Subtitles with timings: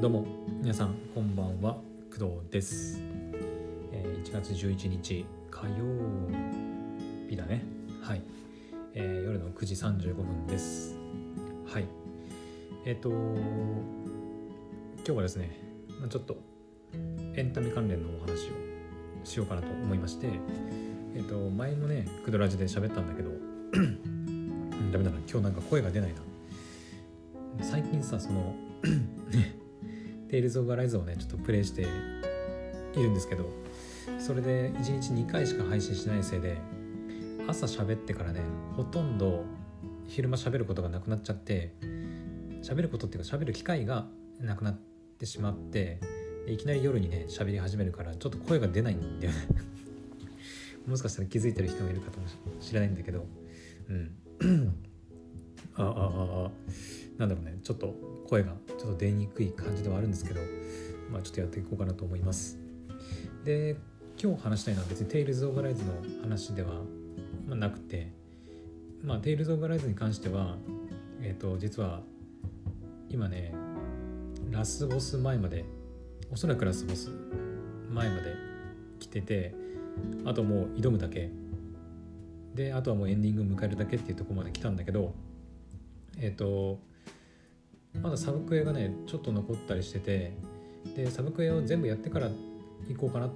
[0.00, 0.24] どうも
[0.62, 1.74] 皆さんこんばんは。
[2.16, 3.00] 工藤です、
[3.90, 5.74] えー1月11日火曜
[7.28, 7.64] 日だね。
[8.00, 8.22] はい、
[8.94, 10.96] えー夜の9時35分です。
[11.66, 11.86] はい。
[12.84, 15.58] えっ、と今日はですね、
[16.08, 16.36] ちょっと
[17.34, 20.28] エンタメ関連のお話をしようかなと思いまして
[21.16, 23.30] えっ、と前もねクドラジで喋ったんだけど
[24.92, 25.18] ダメだな。
[25.28, 27.64] 今日なんか声が出ないな。
[27.64, 28.54] 最近さその
[29.32, 29.57] ね
[30.28, 33.48] テイルズ・オブ・アライズをねちょっとプレイしているんですけど
[34.18, 36.58] それで1日2回しか配信しないせいで
[37.46, 38.40] 朝喋ってからね
[38.76, 39.44] ほとんど
[40.06, 41.72] 昼間喋ることがなくなっちゃって
[42.62, 44.06] 喋ることっていうか喋る機会が
[44.40, 44.78] なくなっ
[45.18, 46.00] てしまって
[46.46, 49.38] いきなり夜にね喋り始めるからちょっと声が出ないんだよね。
[50.86, 52.26] もしかしたら気づいてる人もいるかも
[52.60, 53.26] しれないんだけど
[53.90, 54.10] うん。
[55.76, 56.50] ああああ
[57.18, 57.94] なんだろうねちょっと
[58.28, 60.40] 声がちょっと出にくい感じではあるんですけど
[61.10, 62.58] まあちょっとやっていこうかなと思います。
[63.44, 63.76] で
[64.22, 66.82] 今日話したいのは別に Tales of Rise の話では、
[67.46, 68.12] ま、なくて
[69.02, 70.56] まあ Tales of Rise に関しては
[71.22, 72.02] えっ、と実は
[73.08, 73.54] 今ね
[74.50, 75.64] ラスボス前まで
[76.30, 77.10] おそらくラスボス
[77.90, 78.34] 前まで
[78.98, 79.54] 来てて
[80.24, 81.30] あともう挑むだけ。
[82.54, 85.14] であとはもうエンディングを迎えるだけっていうとこまで来たんだけど
[86.18, 86.80] えっ、と
[88.02, 90.32] まだサブクエがねちょっと残ったりしてて
[90.96, 92.30] でサブクエを全部やってから
[92.88, 93.30] 行こうかな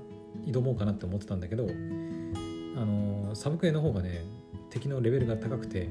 [0.47, 4.25] 挑もうかなって思ってたんだけどあのサブクエの方がね
[4.71, 5.89] 敵のレベルが高くて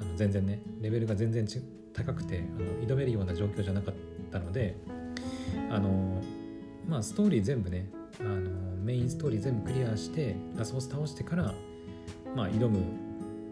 [0.00, 1.60] あの全然ねレベルが全然ち
[1.94, 3.94] 高くてあの挑めるような状況じゃなかっ
[4.30, 4.76] たので
[5.70, 6.22] あの
[6.86, 7.88] まあストーリー全部ね
[8.20, 8.50] あの
[8.82, 11.54] メインストーリー全部クリアしてラスボス倒してから
[12.34, 12.78] まあ挑む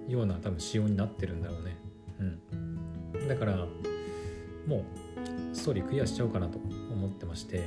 [0.09, 1.77] ような多分仕様になってるんだろうね。
[2.21, 3.29] うん。
[3.29, 3.67] だから
[4.67, 4.85] も
[5.53, 6.59] うストーリークリアしちゃおうかなと
[6.93, 7.63] 思ってまして。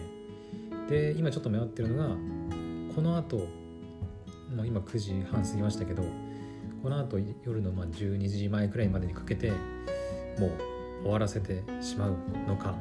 [0.90, 2.16] で今ちょっと迷ってるのが
[2.96, 3.38] この後
[4.56, 6.04] もう今9時半過ぎましたけど
[6.82, 9.52] この後夜のまあ12時前くらいまでにかけて
[10.40, 10.52] もう
[11.04, 12.16] 終わらせてしまう
[12.48, 12.76] のか。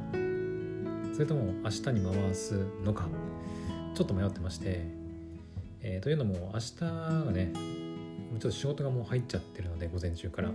[1.13, 3.09] それとも明日に回すのか。
[3.95, 4.83] ちょっと迷ってまして、
[5.81, 10.51] えーというのも明日がねちょっと仕事がもう入っちゃってるので午前中から。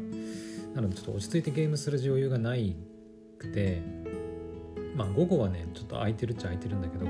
[0.76, 2.76] なのでちょっと落ち着いてゲームする余裕がない
[3.42, 3.82] くて
[4.96, 7.06] まあ午後はねちょっと空いてるっちゃ空いてるんだけど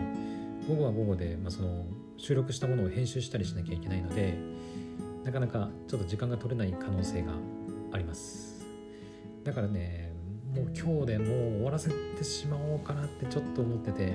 [0.67, 1.85] 午後は午後で、まあ、その
[2.17, 4.37] 収録したものを編集したりしなきゃいけないので
[5.23, 7.33] なかなかちょっと時間が取れない可能性が
[7.91, 8.65] あります。
[9.43, 10.13] だからね
[10.55, 14.13] もう今日でもう終わらせてしまおうかなってちょっと思ってて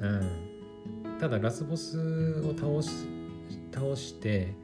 [0.00, 1.18] うん。
[1.18, 2.90] ただラスボスを倒し
[3.72, 4.54] 倒して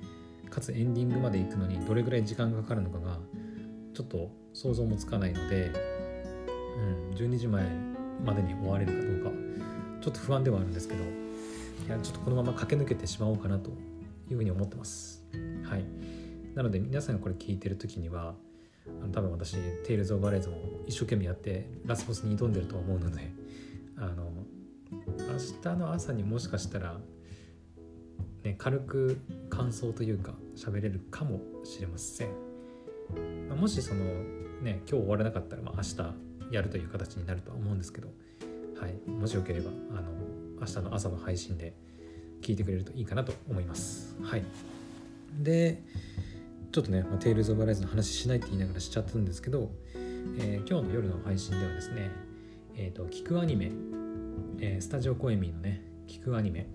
[0.51, 3.19] かつエンディングまで行くのにどれぐらい時間がかかるのかが
[3.95, 5.73] ちょっと想像もつかないので、
[7.21, 7.63] 12時前
[8.25, 9.41] までに終われるかどうか
[10.01, 13.69] ちょっと不安ではあるんですけどいやちょっとこのまま駆け抜けてしまおうかなと
[14.31, 15.23] いうふうに思ってます。
[15.65, 15.85] はい。
[16.55, 18.35] なので皆さんがこれ聞いてる時には
[19.03, 23.33] あの多分私「テイルズ・オブ・アライズ」も一生懸命やってラスボスに挑んでると思うので
[23.97, 24.33] あの
[24.91, 27.01] 明日の朝にもしかしたら
[28.43, 29.19] ね、軽く
[29.51, 32.31] 感想というか喋れるかもしれません、
[33.51, 34.03] もしその
[34.63, 38.09] ね今日終わらなかったら、まあ、明日やるという形になるとは思うんですけど、
[38.81, 40.11] はい、もしよければあの
[40.61, 41.75] 明日の朝の配信で
[42.43, 44.17] 聞いてくれるといいかなと思います。
[44.23, 44.43] はい。
[45.39, 45.83] で
[46.73, 49.71] ちょっとね、まあ、テイルズ・オブ・ライズの話しないって言いながらしちゃったんですけど、
[50.39, 52.11] えー今日の夜の配信ではですね
[52.77, 53.71] えっ、と聞くアニメ、
[54.61, 56.67] えースタジオコエミーのね聞くアニメ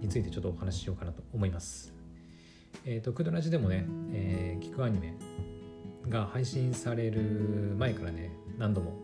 [0.00, 1.96] についてちょっとお話ししようかなと思います。
[2.84, 5.16] えっ、と、クドラジでもね、えー、聞くアニメ
[6.08, 8.94] が配信される前からね、何度も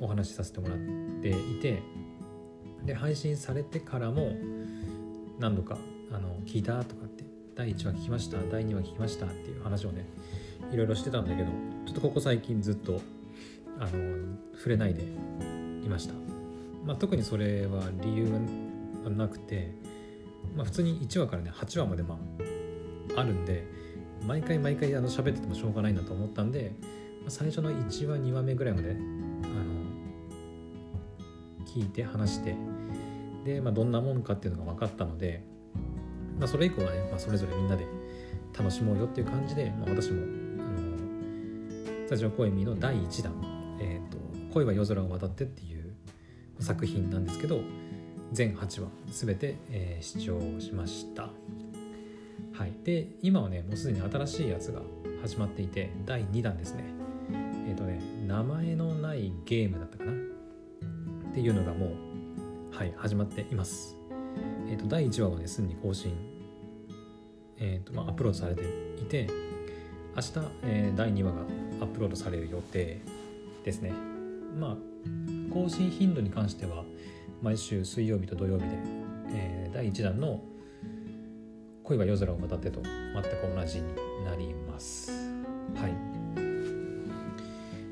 [0.00, 0.78] お話しさせてもらっ
[1.22, 1.82] ていて、
[2.84, 4.32] で、配信されてからも
[5.38, 5.78] 何度か、
[6.12, 7.24] あの、聞いたとかって、
[7.54, 10.06] 第1話聞きました、第2話聞きましたっていう話をね、
[10.72, 11.48] いろいろしてたんだけど、
[11.86, 13.00] ちょっとここ最近ずっと、
[13.78, 16.14] あの、触れないでいました。
[16.84, 18.30] まあ、特にそれは理由
[19.04, 19.72] はなくて、
[20.56, 22.18] まあ、普通に1話からね8話までま
[23.14, 23.66] ああるんで
[24.26, 26.72] 毎回毎回あの喋っててもしょうがないなと思ったんで、
[27.28, 29.00] 最初の1話2話目ぐらいまであの
[31.64, 32.56] 聞いて話して
[33.44, 35.44] で、まあ、どんなもんかっていうのが分かったので、
[36.38, 37.86] まあ、それ以降はね、まあ、それぞれみんなで
[38.56, 40.98] 楽しもうよっていう感じで、まあ、私もあの
[42.06, 43.32] スタジオコエミの第1弾
[43.80, 44.18] 「えーと
[44.52, 45.94] 恋は夜空を渡って」っていう
[46.58, 47.60] 作品なんですけど
[48.32, 51.30] 全8話全て、えー視聴しました。
[52.52, 52.72] はい。
[52.84, 54.80] で今はねもうすでに新しいやつが
[55.22, 56.99] 始まっていて第2弾です、ね。
[58.30, 60.12] 名前のないゲームだったかな？
[60.12, 60.14] っ
[61.34, 63.96] ていうのがもうはい始まっています。
[64.68, 66.12] えっ、と第1話はねすでに更新。
[67.58, 68.62] えっ、とまあアップロードされて
[69.00, 69.26] いて
[70.14, 70.32] 明日、
[70.62, 71.40] えー第2話が
[71.80, 73.00] アップロードされる予定
[73.64, 73.92] ですね。
[74.56, 74.76] まあ
[75.52, 76.84] 更新頻度に関しては
[77.42, 78.78] 毎週水曜日と土曜日で、
[79.32, 80.40] えー第1弾の
[81.82, 85.10] 「恋は夜空を渡って」と全く同じになります。
[85.74, 86.09] はい。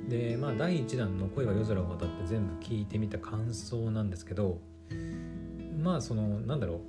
[0.09, 4.61] でまあ第1弾の「恋は夜空を渡って」全部聞いてみた感想なんですけど
[5.83, 6.81] まあそのなんだろ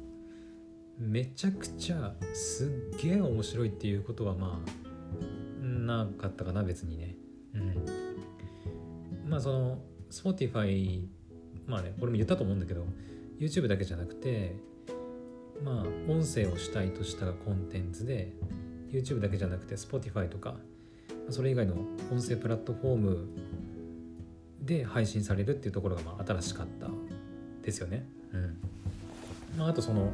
[1.00, 2.69] うめちゃくちゃすっ
[3.01, 7.16] げえ面白いっていうことはまあなかったかな別にね。
[7.56, 9.30] うん。
[9.30, 11.07] まあその Spotify
[11.68, 12.86] まあねこれも言ったと思うんだけど
[13.39, 14.56] YouTube だけじゃなくて
[15.63, 18.33] まあ音声を主体としたコンテンツで
[18.92, 20.56] YouTube だけじゃなくて Spotify とか
[21.31, 21.76] それ以外の
[22.12, 23.28] 音声プラットフォーム
[24.62, 26.88] で配信されるっていうところがまあ新しかった
[27.64, 28.06] ですよね。
[28.34, 28.58] うん。
[29.58, 30.12] まあ、あとその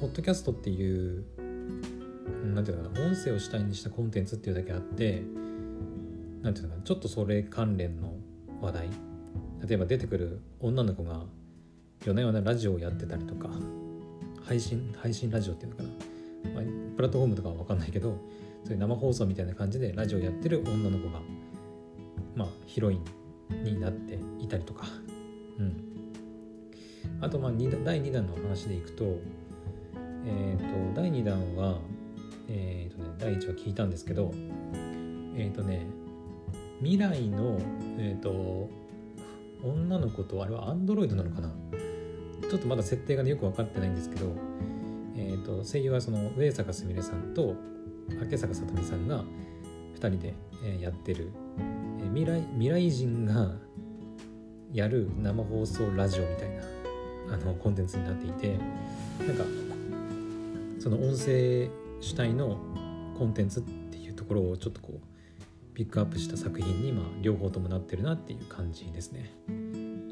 [0.00, 1.24] ポッドキャストっていう
[2.54, 5.22] なんていうのかな音声を主体にしたコンテンツっていうだけあって
[6.42, 8.14] なんていうのかなちょっとそれ関連の
[8.60, 8.88] 話題。
[9.66, 11.22] 例えば出てくる女の子が
[12.04, 13.48] 夜な夜なラジオをやってたりとか
[14.44, 15.88] 配信配信ラジオっていうのかな、
[16.54, 16.64] まあ、
[16.96, 18.18] プラットフォームとかは分かんないけど
[18.64, 21.20] そういう生放送みたいな感じでラジオやってる女の子が
[22.34, 24.86] まあヒロインになっていたりとか。
[25.58, 25.94] うん。
[27.20, 29.18] あとまあ第2弾の話でいくと
[30.26, 31.78] えっ、と第2弾は
[32.48, 34.32] えっ、とね第1話聞いたんですけど
[35.36, 35.86] えっ、とね
[36.80, 37.58] 未来の
[37.98, 38.68] えっ、と
[39.62, 41.50] 女の子とあれはアンドロイドなのかな？
[42.50, 44.26] ちょっとまだ設定が、ね、よく分かってないんですけど、
[45.16, 47.54] えー、と声優はその上坂すみれさんと
[48.08, 49.24] 明坂さとみさんが
[49.94, 50.34] 2人で、
[50.80, 51.30] やってる、
[52.12, 53.52] 未来未来人が
[54.72, 56.62] やる生放送ラジオみたいな
[57.34, 58.58] あのコンテンツになっていて
[59.26, 59.44] なんか
[60.80, 61.70] その音声
[62.00, 62.58] 主体の
[63.18, 69.32] コンテンツっていうところをちょっとこうピックアップした作品にま両方ともなってるなっていう感じですね。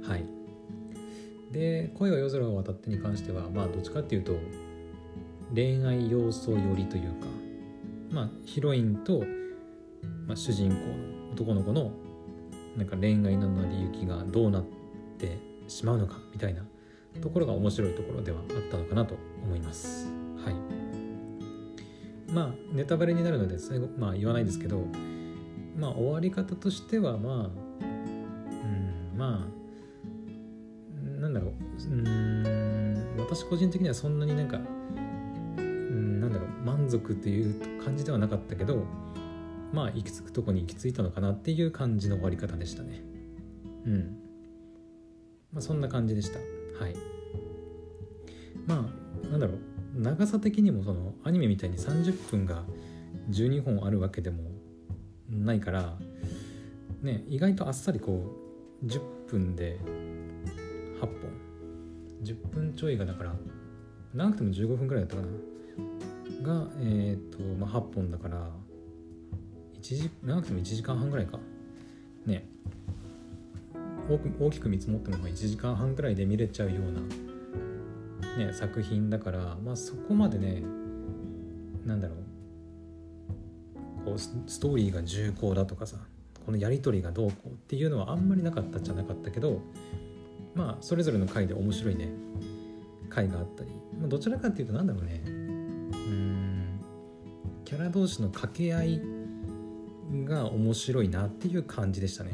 [0.06, 0.24] はい。
[1.52, 4.34] で「恋は夜空を渡って」に関してはまあどっちかっていうと
[5.54, 7.26] 恋愛要素寄りというか
[8.12, 9.24] まあヒロインと、
[10.26, 11.92] まあ、主人公の男の子の
[12.76, 14.64] なんか恋愛の成り行きがどうなっ
[15.18, 15.38] て
[15.68, 16.62] しまうのかみたいな
[17.20, 20.06] ところが面白いところではあったのかなと思います。
[20.44, 20.54] はい。
[22.32, 24.86] まあネタバレになるので最後まあ言わないですけど
[25.76, 31.52] まあ終わり方としてはまあうんまあなんだろう
[31.90, 34.58] うん私個人的にはそんなになんか
[36.82, 38.84] 満足っていう感じではなかったけど
[39.72, 43.02] まあ行き着くとこに行き着いたのかなっていう感じの終わり方でしたね。
[43.86, 44.18] うん。
[45.52, 46.38] まあそんな感じでした。
[46.82, 46.94] はい。
[48.66, 48.90] ま
[49.24, 49.58] あなんだろう。
[49.94, 52.64] 長さ的にもそのアニメみたいに30分が
[53.30, 54.50] 12本あるわけでも
[55.30, 55.98] ないから
[57.02, 58.24] ね意外とあっさりこ
[58.82, 59.78] う10分で
[61.00, 61.10] 8本。
[62.24, 63.34] 10分ちょいがだから
[64.14, 65.28] 長くても15分ぐらいだったかな。
[66.42, 68.50] がえっ、と、まあ、8本だから
[69.80, 71.38] 1時長くても1時間半ぐらいか。
[72.26, 72.46] ね。
[74.08, 80.62] 大大きく見積もっても1時間半ぐらいで見れちゃうような、ね、作品だからまあそこまでね
[81.84, 84.04] なんだろう。
[84.04, 85.96] こうストーリーが重厚だとかさ
[86.44, 89.60] このやり取りがどうこうっていうのはあんまりなかったじゃなかったけど
[90.54, 92.10] まあそれぞれの回で面白いね
[93.08, 95.22] 回があったり、まあ、どちらかっていうとなんだろうね。
[97.72, 99.00] キャラ同士の掛け合い
[100.26, 102.32] が面白いなっていう感じでしたね。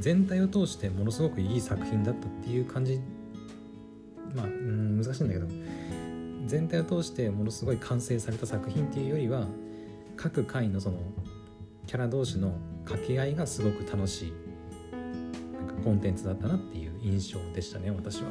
[0.00, 3.00] 全体を通してものすごくいい作品だったっていう感じ。
[4.34, 5.46] まあうん難しいんだけど。
[6.46, 9.46] 全体を通してものすごい完成された作品っていうよりは
[10.16, 10.98] 各回のその
[11.86, 12.54] キャラ同士の
[12.84, 14.32] 掛け合いがすごく楽しい。
[14.90, 18.28] なんかコンテンツだったなっていう印象でしたね私は。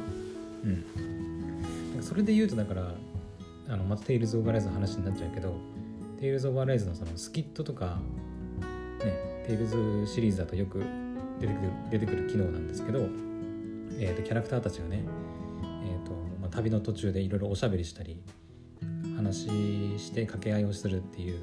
[0.62, 2.92] うん、それで言うとだから
[3.72, 5.54] あのまた「テイルズ・オブ・アライズ」の話になっちゃうけど
[6.20, 7.98] 「テイルズ・オブ・アライズ」のそのスキットとか
[9.00, 10.84] ねテイルズシリーズだとよく
[11.40, 13.00] 出てくる出てくる機能なんですけど、
[13.98, 15.02] えー、とキャラクターたちがね、
[15.62, 18.20] えーとまあ、旅の途中でいろいろおしゃべりしたり
[19.16, 19.46] 話
[19.98, 21.40] して掛け合いをするっていう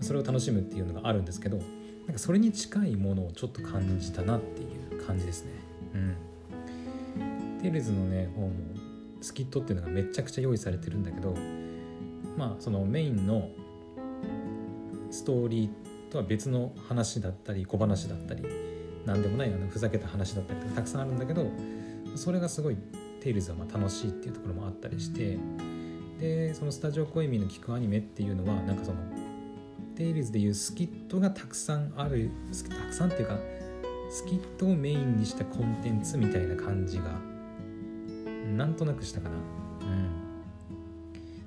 [0.00, 1.66] それを楽しむっていうのがあるんですけどなん
[2.14, 5.52] かそれに近いものをちょっと感じたなっていう感じですね。
[5.94, 8.50] うん、テイルズのね方も
[9.20, 11.34] スキットっていうのがめちゃくちゃ用意されてるんだけど
[12.36, 13.48] まあそのメインの
[15.10, 18.44] ストーリーとは別の話だったり小話だったり
[19.04, 21.46] 何でもないあのふざけた話だったりとかたくさんあるんだけど
[22.14, 22.76] それがすごい
[23.20, 25.38] テイルズはまあ楽しいっていうところもあったりして
[26.18, 28.98] でそのスタジオコイミの聞くアニメっていうのはなんかその
[29.96, 32.30] テイルズでいうスキットがたくさんある
[32.68, 33.38] たくさんっていうか
[34.10, 37.04] スキットをメインにしたコンテンツみたいな感じが
[38.58, 39.36] なんとなくしたかな。
[39.36, 39.38] う
[39.84, 40.08] ん。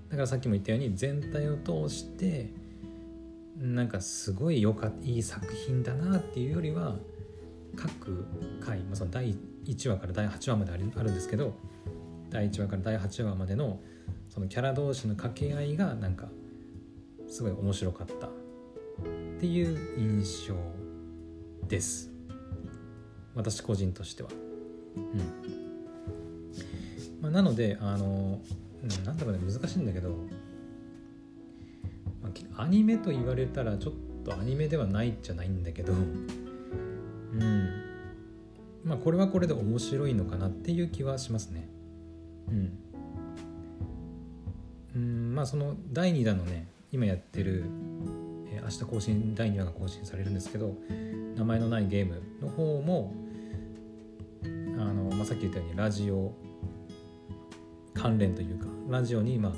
[0.09, 2.53] だからさっきも言ったように全体を通して
[3.57, 6.95] なんかすごいよかいい作品だなっていうよりは
[7.75, 8.25] 各
[8.59, 11.53] 回、まあ、その第1話から第8話まであるんですけど
[12.29, 13.79] 第1話から第8話までの
[14.29, 16.29] そのキャラ同士の掛け合いがなんか
[17.27, 18.27] すごい面白かった。
[18.27, 18.29] っ
[19.39, 20.55] ていう印象
[21.67, 22.11] です。
[23.33, 24.29] 私個人としては。
[24.95, 25.70] うん。
[27.21, 28.41] まあ、なのであの
[29.05, 30.09] なんだろうね難しいんだけど、
[32.21, 33.93] まあ、アニメと言われたらちょっ
[34.25, 35.95] とアニメではないじゃないんだけどう
[37.37, 37.69] ん。
[38.83, 41.69] まあこれはこれで面白いのかなっていう気はしますね。
[42.49, 42.77] うん。
[44.95, 47.65] うんまあその第2弾のね今やってる、
[48.47, 50.75] え、明日更新第2話が更新されるんですけど
[51.35, 53.13] 名前のないゲームの方も
[54.77, 56.33] あの、まあ、さっき言ったようにラジオ
[58.01, 59.53] 関連というかラジオにまあ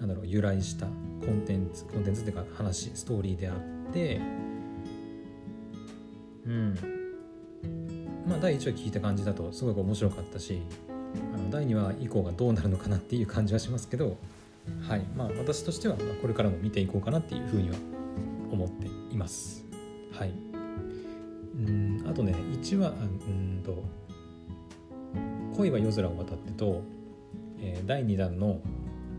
[0.00, 4.20] なんだろう由来したコンテンツコンテンツっていうか話ストーリーであって
[6.46, 6.74] うん。
[8.26, 10.62] まあ第1話聞いた感じだとすごく面白かったし
[11.34, 14.16] あの第2話以降がどうなるのかなっていう感じはしますけど
[14.88, 15.00] はい。
[15.14, 17.76] まあ私としてはこれからも見ていこうかなっていうふうには
[18.50, 19.66] 思っています。
[20.12, 20.30] はい。
[20.30, 23.84] うんあとね1話うんと
[25.56, 26.82] 「恋は夜空を渡ってと」
[27.62, 28.60] え、第2弾の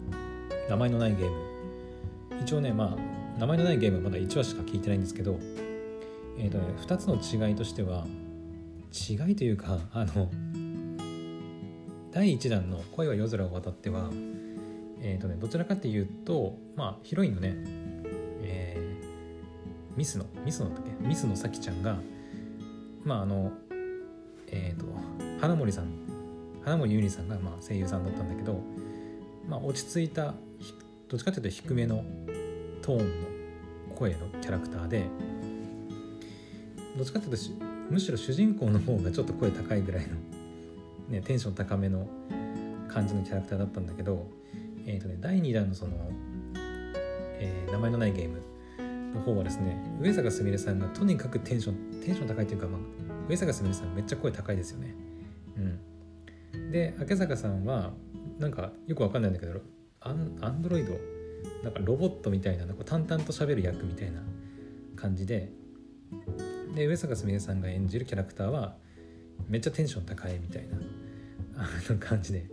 [0.70, 1.36] 「名前のないゲーム」
[2.42, 5.40] 一応ねまあ名前のないゲームまだ1話しか聞いてないんですけど
[6.38, 8.06] えっ、ー、とね2つの違いとしては
[8.92, 10.30] 違いというかあの
[12.12, 14.10] 第1弾の「恋は夜空を渡っては」
[15.06, 17.56] えーとね、どちらかっていうと、まあ、ヒロインのね、
[18.42, 21.08] えー、ミスのミスのだっけ？
[21.08, 21.98] ミスのさきちゃんが
[23.04, 23.52] まああの
[24.48, 24.86] えっ、ー、と
[25.42, 26.03] 花森さん
[26.66, 28.60] 花森ゆりさんがまあ声優さんだったんだけど、
[29.48, 30.34] まあ、落ち着いた
[31.10, 32.04] どっちかというと低めの
[32.82, 33.28] トーンの
[33.96, 35.06] 声のキャラクターで
[36.98, 37.44] どっちかというと
[37.90, 40.16] むしろ主人公の方がちょっと声高いぐらいの、
[41.10, 42.08] ね、テンション高めの
[42.88, 44.28] 感じのキャラクターだったんだけど、
[44.86, 46.12] えーとね、第2弾のその、
[46.56, 48.42] えー、名前のないゲーム
[49.14, 52.82] の方はですね上坂すみれさんがとにかくテンションテンション高いというか、まあ、
[53.28, 55.03] 上坂すみれさんめっちゃ声高いですよね。
[56.74, 57.92] で明坂さんは
[58.40, 59.62] なんかよくわかんないんだけど
[60.02, 60.94] アンアンドロイド
[61.64, 64.22] なんかロボットみたいななんか淡々と喋る役みたいな
[64.96, 65.52] 感じで
[66.74, 68.76] で上坂すみれさんが演じるキャラクターは
[69.48, 70.78] めっちゃテンション高いみたいな
[71.58, 72.48] あの感じで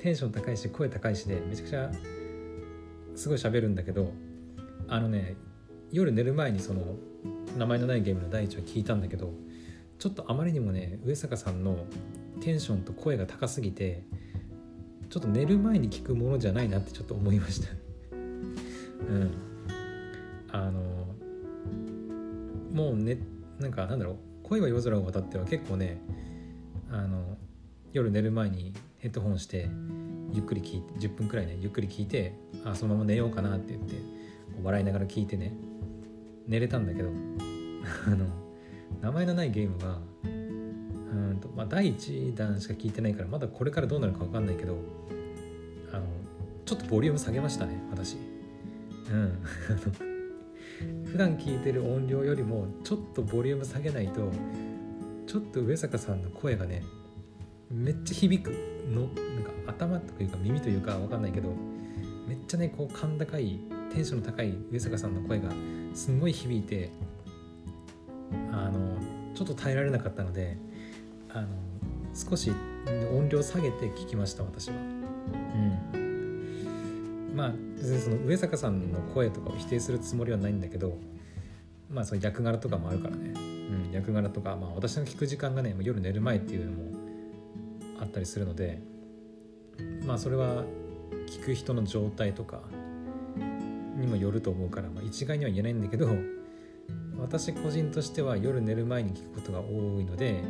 [0.00, 1.90] テンション高いし声高いしでめちゃくちゃ
[3.14, 4.12] すごい喋るんだけど
[4.88, 5.36] あのね
[5.92, 6.96] 夜寝る前にその
[7.56, 9.32] 名前のないゲームの第一話聞いたんだけど
[10.00, 11.86] ちょっとあまりにもね上坂さんの
[12.40, 14.02] テンションと声が高すぎて
[15.08, 17.68] ちょっと寝る前に聞くものじゃないなってちょっと思いました
[18.12, 19.30] うん。
[20.52, 20.80] あの
[22.72, 23.18] もうね
[23.58, 24.16] なんかなんだろう。
[24.44, 26.00] 恋は夜空を渡っては結構ね
[26.90, 27.36] あの
[27.92, 29.68] 夜寝る前にヘッドホンして
[30.32, 33.94] ゆっくり聞いて10分くらいねゆっくり聞いてあそのまま寝ようかなって言って
[34.62, 35.54] 笑いながら聞いてね
[36.48, 37.10] 寝れたんだけど
[38.06, 38.26] あの
[39.00, 40.00] 名前のないゲームは
[41.12, 44.76] うんと、まあ、第1弾しか聞いてないからまだこれからどうなるか分かんないけど
[45.92, 46.04] あの
[46.64, 48.16] ちょっとボリューム下げましたね私。
[49.10, 49.38] うん。
[51.04, 54.30] 普段聞いてる音量よりもちょっとボリューム下げないと
[55.26, 56.82] ちょっと上坂さんの声がね
[57.70, 58.50] めっちゃ響く
[58.88, 59.08] のなん
[59.44, 61.52] か頭というか耳というか分かんないけど
[62.26, 63.60] めっちゃねこう甲高い
[63.92, 65.50] テンションの高い上坂さんの声が
[65.92, 66.90] すんごい響いて
[68.52, 68.96] あの
[69.34, 70.56] ちょっと耐えられなかったので
[71.34, 71.48] あの
[72.14, 72.52] 少し
[73.12, 74.74] 音量下げて聞きました私は。
[74.74, 76.00] うん。
[77.34, 80.98] まあ別にその上坂さんの声とかを否定するつもりはないんだけど
[81.90, 83.38] まあその役柄とかもあるからね、う
[83.88, 86.82] ん、役柄とか、まあ、私の聞く時間がね夜寝る前っていうのも
[88.00, 88.80] あったりするので
[90.04, 90.64] まあそれは
[91.26, 92.60] 聞く人の状態とか
[93.96, 96.08] にもよると思うから、まあ、一概には言えないんだけど
[97.18, 100.42] 私個人としては夜寝る前に聞くことが多いので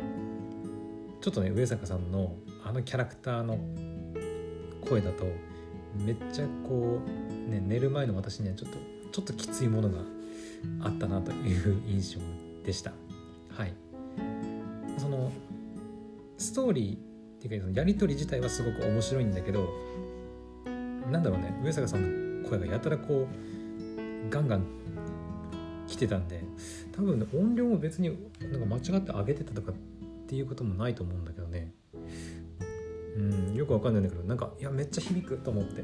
[1.21, 3.59] ちょっとね上坂さんのあのキャラクターの
[4.81, 5.25] 声だと
[5.95, 8.77] めっちゃこう、ね、寝る前の私にはちょっと
[9.11, 9.99] ちょっときついものが
[10.81, 12.19] あったなという印象
[12.65, 12.93] でした。
[13.55, 13.73] はい。
[14.97, 15.31] その
[16.37, 16.97] ストーリーっ
[17.41, 19.69] ていうかそのやり取り自体はすごく面白いんだけど
[21.11, 24.65] なんだろうね上坂さんの声がやたらこうガンガン
[25.87, 26.43] 来てたんで
[26.95, 28.09] 多分、ね、音量も別に
[28.41, 29.75] なんか間違って上げてたとかっ
[30.31, 31.73] ていうこともないと思うんだけどね。
[33.17, 35.83] うんよくわかんないんだけどなんかいやめっちゃ響くと思って。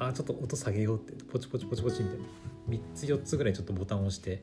[0.00, 1.12] ああちょっと音下げようって。
[1.26, 2.24] ポチポチポチポチみたいな。
[2.70, 4.42] 3つ4つぐらいちょっとボタンを押して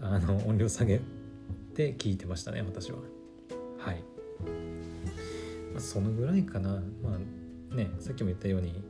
[0.00, 1.00] あの音量下げ
[1.74, 2.98] て聞いてましたね私は。
[3.78, 4.04] はい、
[5.72, 6.80] まあ、そのぐらいかな。
[7.02, 7.18] ま
[7.72, 8.84] あねさっきも言ったように、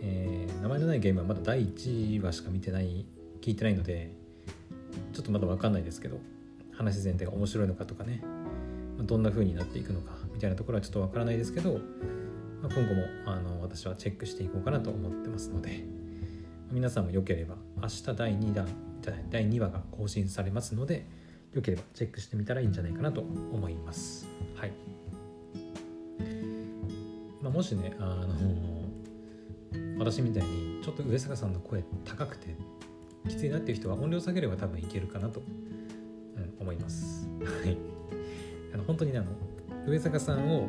[0.00, 3.06] えー、名前のないゲームはまだ第1話しか見てない
[3.40, 4.10] 聞いてないので
[5.12, 6.31] ちょっとまだ分かんないですけど。
[6.72, 8.22] 話全体が面白いのかとかね
[8.98, 15.84] どんな風になっていくのかみたいなところはちょっと分からないですけど、まあ、今後もあの私はチェックしていこうかなと思ってますので
[16.70, 18.68] 皆さんもよければ明日第2弾
[19.30, 21.06] 第2話が更新されますので
[21.52, 24.26] よければチェックしてみたらいいんじゃないかなと思います。
[24.54, 24.72] はい。
[27.42, 28.88] まあ、もしね、あの
[29.98, 32.54] 私みたいにちょっと上坂さんの声高くて
[33.28, 35.42] きついなっていう人は音量下げれば多分いけるかなと、
[36.62, 37.28] 思います。
[37.40, 37.76] はい。
[38.74, 39.30] あの本当にね、あの
[39.86, 40.68] 上坂さんを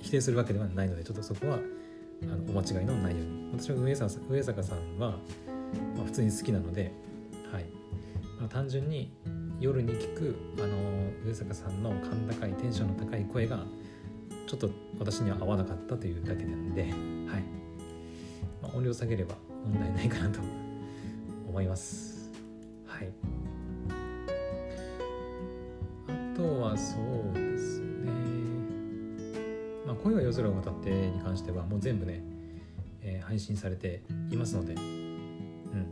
[0.00, 1.58] 否定するわけではないので、ちょっとそこは
[2.22, 3.50] あのお間違いのないように。
[3.52, 5.10] 私は上坂上坂さんは、
[5.96, 6.92] まあ、普通に好きなので、
[7.52, 7.64] はい。
[8.40, 9.12] まあ、単純に
[9.60, 10.76] 夜に聞くあの
[11.24, 12.08] 上坂さんの甲
[12.40, 13.64] 高いテンションの高い声が
[14.48, 16.92] ちょっと私には合わなかったというだけなんで、はい
[18.60, 20.40] まあ、音量下げれば問題ないかなと
[21.48, 22.30] 思います
[22.86, 23.12] はい
[26.42, 28.10] とはそうですね。
[29.86, 32.22] まあ声は夜空を渡ってに関してはもう全部ね、
[33.00, 34.74] えー、配信されていますので。
[34.74, 35.86] うん。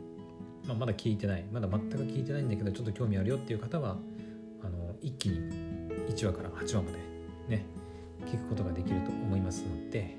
[0.67, 1.45] まあ、まだ聞いてない。
[1.53, 3.97] まだ全く聞いてないんだけどちょっと興味あるよっていう方は
[4.63, 5.39] あの一気に
[6.09, 6.99] 1話から8話まで
[7.49, 7.65] ね
[8.27, 10.17] 聞くことができると思いますので。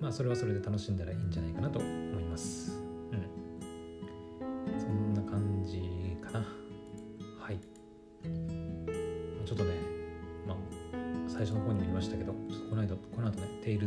[0.00, 2.83] まあそれはそれで楽しんだらいいんじゃないかなと思います。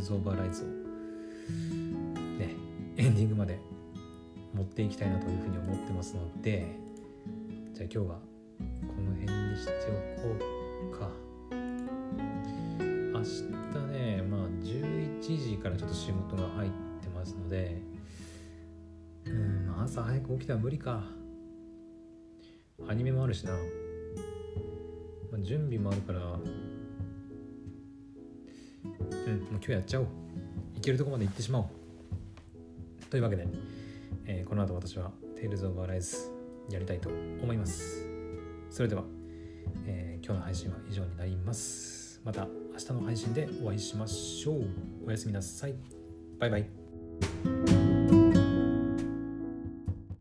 [0.07, 0.67] ね、Tales of Arise を、
[2.39, 2.55] ね、
[2.95, 3.59] エンディングまで
[4.53, 6.65] 持っていきたいなというふうに思ってますので、
[7.73, 8.19] じゃあ今日は
[8.87, 9.71] この辺にして
[10.17, 10.35] おこ
[10.91, 11.09] うか。
[13.13, 13.41] 明日
[13.91, 16.69] ね、まあ11時からちょっと仕事が入っ
[17.01, 17.81] てますので、
[19.25, 21.03] うん、朝早く起きたら無理か。
[22.87, 23.53] アニメもあるしな。
[25.31, 26.39] まあ、準備もあるから
[29.09, 30.07] うんもう今日やっちゃおう。
[30.75, 31.65] いけるとこまで行ってしまおう。
[33.09, 33.47] というわけで、
[34.25, 36.29] えー、この後私は Tales of Arise
[36.69, 38.05] やりたいと思います。
[38.69, 39.03] それでは、
[39.85, 42.21] えー、今日の配信は以上になります。
[42.23, 44.65] また明日の配信でお会いしましょう。
[45.07, 45.75] おやすみなさい。
[46.39, 47.76] バイバイ。